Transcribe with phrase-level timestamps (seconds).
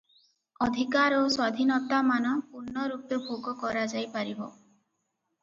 [0.67, 4.51] ଅଧିକାର ଓ ସ୍ୱାଧୀନତାମାନ ପୂର୍ଣ୍ଣରୂପେ ଭୋଗ କରାଯାଇ ପାରିବ।